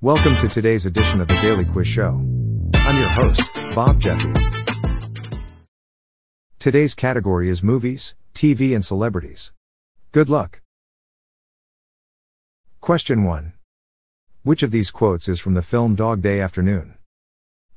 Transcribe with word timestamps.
Welcome 0.00 0.36
to 0.36 0.46
today's 0.46 0.86
edition 0.86 1.20
of 1.20 1.26
the 1.26 1.40
Daily 1.40 1.64
Quiz 1.64 1.88
Show. 1.88 2.24
I'm 2.72 2.98
your 2.98 3.08
host, 3.08 3.42
Bob 3.74 4.00
Jeffy. 4.00 4.32
Today's 6.60 6.94
category 6.94 7.48
is 7.48 7.64
movies, 7.64 8.14
TV, 8.32 8.76
and 8.76 8.84
celebrities. 8.84 9.52
Good 10.12 10.28
luck. 10.28 10.62
Question 12.80 13.24
1. 13.24 13.54
Which 14.44 14.62
of 14.62 14.70
these 14.70 14.92
quotes 14.92 15.28
is 15.28 15.40
from 15.40 15.54
the 15.54 15.62
film 15.62 15.96
Dog 15.96 16.22
Day 16.22 16.40
Afternoon? 16.40 16.94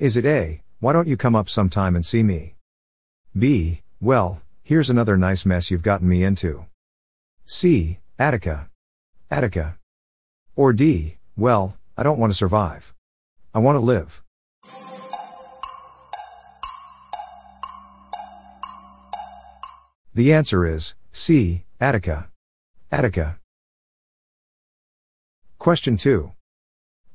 Is 0.00 0.16
it 0.16 0.26
A, 0.26 0.62
why 0.80 0.92
don't 0.92 1.06
you 1.06 1.16
come 1.16 1.36
up 1.36 1.48
sometime 1.48 1.94
and 1.94 2.04
see 2.04 2.24
me? 2.24 2.56
B, 3.38 3.82
well, 4.00 4.42
here's 4.64 4.90
another 4.90 5.16
nice 5.16 5.46
mess 5.46 5.70
you've 5.70 5.84
gotten 5.84 6.08
me 6.08 6.24
into. 6.24 6.66
C, 7.44 8.00
Attica. 8.18 8.68
Attica. 9.30 9.78
Or 10.56 10.72
D, 10.72 11.18
well, 11.36 11.77
I 11.98 12.04
don't 12.04 12.20
want 12.20 12.30
to 12.32 12.36
survive. 12.36 12.94
I 13.52 13.58
want 13.58 13.74
to 13.74 13.80
live. 13.80 14.22
The 20.14 20.32
answer 20.32 20.64
is 20.64 20.94
C, 21.10 21.64
Attica. 21.80 22.28
Attica. 22.92 23.40
Question 25.58 25.96
2. 25.96 26.30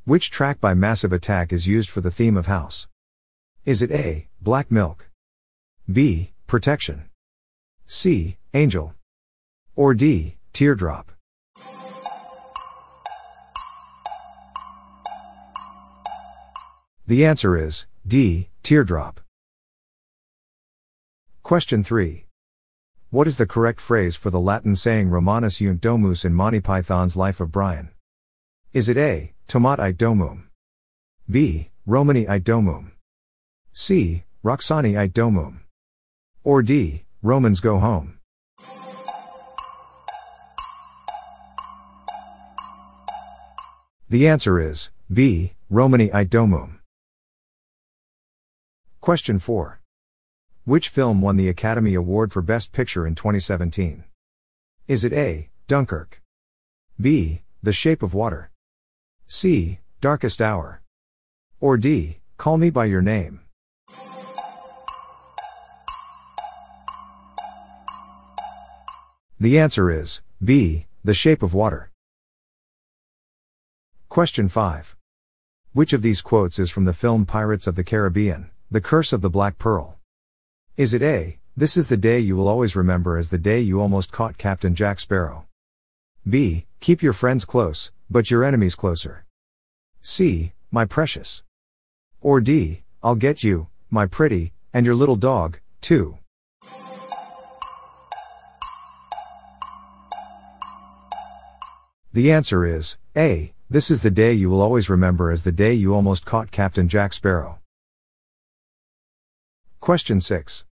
Which 0.04 0.30
track 0.30 0.60
by 0.60 0.74
Massive 0.74 1.14
Attack 1.14 1.54
is 1.54 1.66
used 1.66 1.90
for 1.90 2.02
the 2.02 2.12
theme 2.12 2.36
of 2.36 2.48
House? 2.48 2.90
Is 3.64 3.82
it 3.82 3.90
A, 3.90 4.28
Black 4.42 4.70
Milk? 4.70 5.10
B, 5.90 6.34
Protection? 6.46 7.06
C, 7.88 8.36
Angel? 8.54 8.94
Or 9.78 9.94
D, 9.94 10.36
Teardrop? 10.52 11.13
The 17.06 17.26
answer 17.26 17.58
is 17.58 17.86
D, 18.08 18.48
Teardrop. 18.64 19.20
Question 21.42 21.84
3. 21.84 22.28
What 23.10 23.28
is 23.28 23.38
the 23.38 23.46
correct 23.46 23.82
phrase 23.82 24.16
for 24.16 24.30
the 24.30 24.40
Latin 24.40 24.74
saying 24.78 25.10
Romanes 25.10 25.60
eunt 25.60 25.82
domus 25.82 26.24
in 26.24 26.34
Monty 26.34 26.62
Python's 26.62 27.18
Life 27.18 27.42
of 27.42 27.52
Brian? 27.52 27.90
Is 28.72 28.88
it 28.88 28.96
A, 28.96 29.34
Tomat 29.50 29.80
ite 29.80 29.98
domum? 29.98 30.44
B, 31.30 31.72
Romani 31.86 32.26
ite 32.26 32.46
domum? 32.46 32.92
C, 33.74 34.24
Roxani 34.42 34.98
ite 34.98 35.12
domum? 35.12 35.60
Or 36.46 36.64
D, 36.64 37.04
Romans 37.22 37.60
go 37.60 37.80
home? 37.80 38.18
The 44.10 44.26
answer 44.26 44.58
is 44.58 44.90
B, 45.12 45.52
Romani 45.70 46.10
ite 46.14 46.30
domum. 46.30 46.80
Question 49.04 49.38
4. 49.38 49.82
Which 50.64 50.88
film 50.88 51.20
won 51.20 51.36
the 51.36 51.50
Academy 51.50 51.94
Award 51.94 52.32
for 52.32 52.42
Best 52.42 52.72
Picture 52.72 53.06
in 53.06 53.16
2017? 53.16 54.06
Is 54.88 55.04
it 55.04 55.12
A. 55.12 55.50
Dunkirk? 55.68 56.22
B. 57.02 57.42
The 57.62 57.74
Shape 57.74 58.02
of 58.02 58.14
Water? 58.14 58.50
C. 59.28 59.80
Darkest 60.00 60.42
Hour? 60.42 60.82
Or 61.60 61.76
D. 61.76 62.20
Call 62.38 62.58
Me 62.58 62.70
By 62.70 62.86
Your 62.86 63.02
Name? 63.02 63.42
The 69.38 69.60
answer 69.60 69.92
is 69.92 70.22
B. 70.42 70.86
The 71.04 71.14
Shape 71.14 71.44
of 71.44 71.54
Water. 71.54 71.92
Question 74.08 74.48
5. 74.48 74.96
Which 75.74 75.92
of 75.92 76.02
these 76.02 76.22
quotes 76.22 76.58
is 76.58 76.72
from 76.72 76.86
the 76.86 76.94
film 76.94 77.26
Pirates 77.26 77.68
of 77.68 77.76
the 77.76 77.84
Caribbean, 77.84 78.50
The 78.74 78.82
Curse 78.82 79.14
of 79.14 79.22
the 79.22 79.30
Black 79.30 79.60
Pearl? 79.60 80.00
Is 80.78 80.96
it 80.96 81.04
A, 81.04 81.38
this 81.56 81.78
is 81.78 81.90
the 81.90 81.96
day 81.96 82.18
you 82.18 82.36
will 82.36 82.48
always 82.48 82.76
remember 82.76 83.20
as 83.20 83.30
the 83.30 83.38
day 83.38 83.60
you 83.60 83.80
almost 83.80 84.12
caught 84.12 84.40
Captain 84.40 84.74
Jack 84.74 85.00
Sparrow? 85.00 85.46
B, 86.28 86.66
keep 86.80 87.04
your 87.04 87.14
friends 87.14 87.46
close, 87.46 87.92
but 88.10 88.32
your 88.32 88.44
enemies 88.44 88.74
closer? 88.74 89.28
C, 90.02 90.54
my 90.72 90.86
precious? 90.86 91.44
Or 92.20 92.42
D, 92.42 92.82
I'll 93.04 93.14
get 93.14 93.44
you, 93.44 93.68
my 93.92 94.08
pretty, 94.08 94.54
and 94.74 94.88
your 94.88 94.96
little 94.96 95.18
dog, 95.18 95.60
too? 95.80 96.18
The 102.12 102.32
answer 102.32 102.66
is 102.66 102.98
A, 103.16 103.54
this 103.70 103.92
is 103.92 104.02
the 104.02 104.10
day 104.10 104.34
you 104.34 104.50
will 104.50 104.64
always 104.64 104.90
remember 104.90 105.30
as 105.30 105.44
the 105.44 105.52
day 105.52 105.74
you 105.74 105.94
almost 105.94 106.26
caught 106.26 106.50
Captain 106.50 106.90
Jack 106.90 107.14
Sparrow. 107.14 107.60
Question 109.84 110.22
6. 110.22 110.64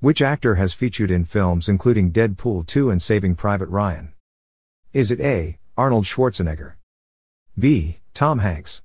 Which 0.00 0.20
actor 0.20 0.56
has 0.56 0.74
featured 0.74 1.08
in 1.08 1.24
films 1.24 1.68
including 1.68 2.10
Deadpool 2.10 2.66
2 2.66 2.90
and 2.90 3.00
Saving 3.00 3.36
Private 3.36 3.68
Ryan? 3.68 4.12
Is 4.92 5.12
it 5.12 5.20
A. 5.20 5.60
Arnold 5.76 6.04
Schwarzenegger? 6.04 6.72
B. 7.56 8.00
Tom 8.12 8.40
Hanks? 8.40 8.82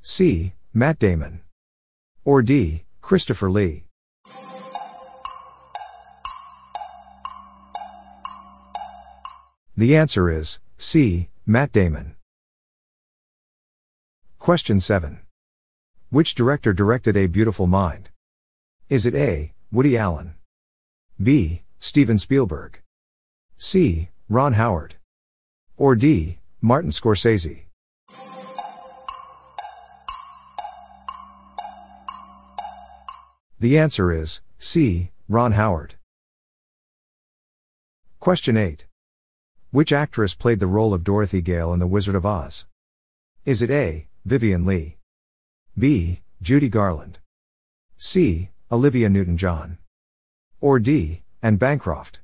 C. 0.00 0.52
Matt 0.72 1.00
Damon? 1.00 1.40
Or 2.24 2.40
D. 2.40 2.84
Christopher 3.00 3.50
Lee? 3.50 3.86
The 9.76 9.96
answer 9.96 10.30
is 10.30 10.60
C. 10.76 11.30
Matt 11.44 11.72
Damon. 11.72 12.14
Question 14.38 14.78
7. 14.78 15.18
Which 16.10 16.36
director 16.36 16.72
directed 16.72 17.16
A 17.16 17.26
Beautiful 17.26 17.66
Mind? 17.66 18.10
Is 18.88 19.04
it 19.04 19.14
A. 19.14 19.52
Woody 19.70 19.98
Allen? 19.98 20.34
B. 21.22 21.62
Steven 21.78 22.16
Spielberg? 22.16 22.80
C. 23.58 24.08
Ron 24.30 24.54
Howard? 24.54 24.94
Or 25.76 25.94
D. 25.94 26.38
Martin 26.62 26.90
Scorsese? 26.90 27.64
The 33.60 33.76
answer 33.76 34.10
is 34.10 34.40
C. 34.56 35.10
Ron 35.28 35.52
Howard. 35.52 35.96
Question 38.20 38.56
8. 38.56 38.86
Which 39.70 39.92
actress 39.92 40.34
played 40.34 40.60
the 40.60 40.66
role 40.66 40.94
of 40.94 41.04
Dorothy 41.04 41.42
Gale 41.42 41.74
in 41.74 41.78
The 41.78 41.86
Wizard 41.86 42.14
of 42.14 42.24
Oz? 42.24 42.64
Is 43.44 43.60
it 43.60 43.70
A. 43.70 44.08
Vivien 44.24 44.64
Leigh? 44.64 44.96
B. 45.78 46.22
Judy 46.40 46.70
Garland? 46.70 47.18
C. 47.98 48.48
Olivia 48.70 49.08
Newton 49.08 49.38
John. 49.38 49.78
Or 50.60 50.78
D. 50.78 51.22
Anne 51.42 51.56
Bancroft. 51.56 52.20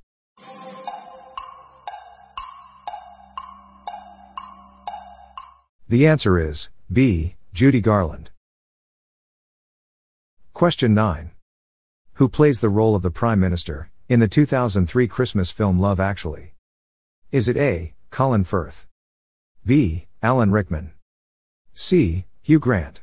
The 5.88 6.06
answer 6.06 6.38
is 6.38 6.68
B. 6.92 7.36
Judy 7.54 7.80
Garland. 7.80 8.30
Question 10.52 10.92
9. 10.92 11.30
Who 12.14 12.28
plays 12.28 12.60
the 12.60 12.68
role 12.68 12.94
of 12.94 13.00
the 13.00 13.10
Prime 13.10 13.40
Minister 13.40 13.90
in 14.10 14.20
the 14.20 14.28
2003 14.28 15.08
Christmas 15.08 15.50
film 15.50 15.80
Love 15.80 15.98
Actually? 15.98 16.52
Is 17.32 17.48
it 17.48 17.56
A. 17.56 17.94
Colin 18.10 18.44
Firth? 18.44 18.86
B. 19.64 20.08
Alan 20.22 20.50
Rickman? 20.50 20.92
C. 21.72 22.26
Hugh 22.42 22.58
Grant? 22.58 23.00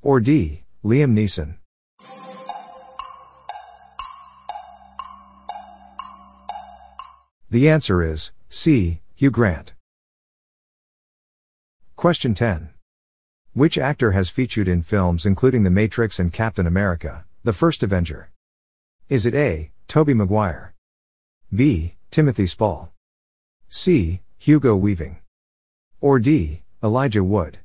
Or 0.00 0.18
D. 0.18 0.64
Liam 0.82 1.12
Neeson? 1.12 1.56
The 7.50 7.68
answer 7.68 8.02
is 8.02 8.32
C. 8.48 9.00
Hugh 9.14 9.30
Grant. 9.30 9.74
Question 11.94 12.34
10. 12.34 12.70
Which 13.52 13.78
actor 13.78 14.12
has 14.12 14.30
featured 14.30 14.66
in 14.66 14.82
films 14.82 15.26
including 15.26 15.62
The 15.62 15.70
Matrix 15.70 16.18
and 16.18 16.32
Captain 16.32 16.66
America, 16.66 17.24
The 17.44 17.52
First 17.52 17.82
Avenger? 17.82 18.30
Is 19.08 19.26
it 19.26 19.34
A. 19.34 19.70
Tobey 19.86 20.14
Maguire? 20.14 20.74
B. 21.54 21.96
Timothy 22.10 22.46
Spall? 22.46 22.92
C. 23.68 24.22
Hugo 24.38 24.74
Weaving? 24.74 25.18
Or 26.00 26.18
D. 26.18 26.62
Elijah 26.82 27.22
Wood? 27.22 27.58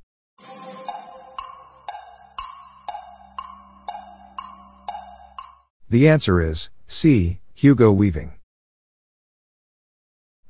The 5.89 6.07
answer 6.07 6.41
is 6.41 6.69
C. 6.85 7.39
Hugo 7.55 7.91
Weaving. 7.91 8.38